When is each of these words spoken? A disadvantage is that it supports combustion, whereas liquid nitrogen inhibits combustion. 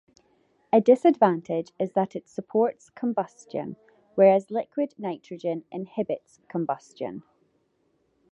A 0.73 0.81
disadvantage 0.81 1.73
is 1.77 1.91
that 1.91 2.15
it 2.15 2.27
supports 2.27 2.89
combustion, 2.89 3.75
whereas 4.15 4.49
liquid 4.49 4.95
nitrogen 4.97 5.63
inhibits 5.71 6.39
combustion. 6.49 7.21